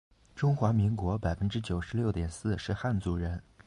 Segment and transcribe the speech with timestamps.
[0.35, 3.39] 中华民国百分之九十六点四是汉族人